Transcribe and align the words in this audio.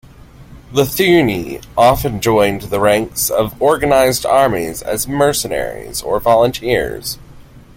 The 0.73 0.81
Thyni 0.81 1.63
often 1.77 2.21
joined 2.21 2.63
the 2.63 2.79
ranks 2.79 3.29
of 3.29 3.61
organized 3.61 4.25
armies 4.25 4.81
as 4.81 5.07
mercenaries 5.07 6.01
or 6.01 6.19
volunteers. 6.19 7.19